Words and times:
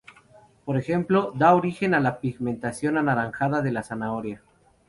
Por 0.65 0.77
ejemplo, 0.77 1.31
da 1.35 1.53
origen 1.53 1.93
a 1.93 1.99
la 1.99 2.19
pigmentación 2.21 2.97
anaranjada 2.97 3.61
de 3.61 3.71
la 3.71 3.83
zanahoria. 3.83 4.41